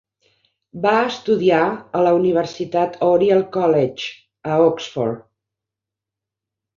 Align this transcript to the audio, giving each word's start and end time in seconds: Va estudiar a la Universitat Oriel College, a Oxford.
Va 0.85 0.93
estudiar 1.09 1.65
a 1.99 1.99
la 2.07 2.13
Universitat 2.19 2.97
Oriel 3.07 3.43
College, 3.57 4.07
a 4.55 4.57
Oxford. 4.71 5.21